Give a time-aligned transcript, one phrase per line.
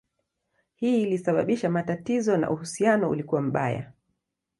[0.75, 3.91] Hii ilisababisha matatizo na uhusiano ulikuwa mbaya.